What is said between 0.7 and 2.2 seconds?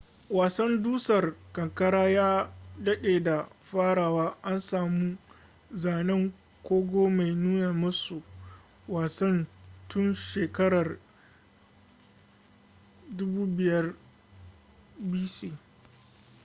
dusar kankara